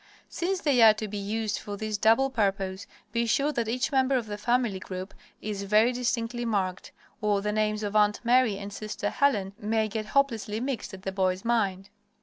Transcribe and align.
Since 0.29 0.61
they 0.61 0.81
are 0.81 0.95
to 0.95 1.07
be 1.07 1.19
used 1.19 1.59
for 1.59 1.77
this 1.77 1.95
double 1.95 2.31
purpose, 2.31 2.87
be 3.11 3.27
sure 3.27 3.51
that 3.51 3.67
each 3.67 3.91
member 3.91 4.15
of 4.15 4.25
the 4.25 4.35
family 4.35 4.79
group 4.79 5.13
is 5.43 5.61
very 5.61 5.91
distinctly 5.93 6.43
marked, 6.43 6.91
or 7.21 7.39
the 7.43 7.51
names 7.51 7.83
of 7.83 7.95
Aunt 7.95 8.19
Mary 8.23 8.57
and 8.57 8.73
sister 8.73 9.11
Helen 9.11 9.53
may 9.59 9.87
get 9.87 10.07
hopelessly 10.07 10.59
mixed 10.59 10.95
in 10.95 11.01
the 11.01 11.11
boy's 11.11 11.45
mind! 11.45 11.91